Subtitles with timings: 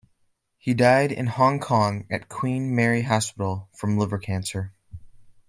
[0.57, 4.73] He died in Hong Kong at Queen Mary Hospital from liver cancer.